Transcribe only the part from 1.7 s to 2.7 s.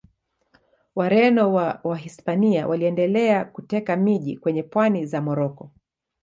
Wahispania